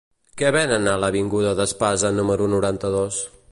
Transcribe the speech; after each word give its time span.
Què 0.41 0.47
venen 0.55 0.87
a 0.93 0.95
l'avinguda 1.03 1.53
d'Espasa 1.61 2.13
número 2.21 2.51
noranta-dos? 2.57 3.25